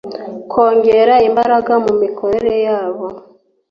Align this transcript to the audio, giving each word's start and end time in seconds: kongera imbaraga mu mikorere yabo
kongera 0.51 1.15
imbaraga 1.27 1.73
mu 1.85 1.93
mikorere 2.01 2.53
yabo 2.67 3.07